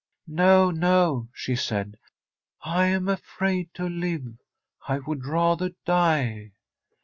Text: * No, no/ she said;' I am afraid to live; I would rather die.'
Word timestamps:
* 0.23 0.25
No, 0.27 0.71
no/ 0.71 1.29
she 1.31 1.55
said;' 1.55 1.95
I 2.63 2.87
am 2.87 3.07
afraid 3.07 3.71
to 3.75 3.85
live; 3.87 4.35
I 4.87 4.97
would 4.97 5.27
rather 5.27 5.73
die.' 5.85 6.53